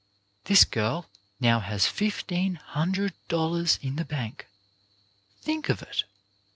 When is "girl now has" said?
0.65-1.85